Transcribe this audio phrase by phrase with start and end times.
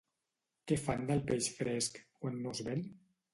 [0.71, 2.83] Què fan del peix fresc quan no es ven?